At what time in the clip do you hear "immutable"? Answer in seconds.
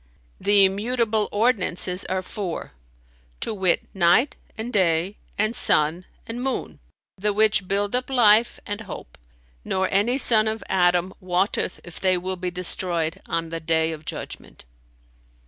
0.65-1.29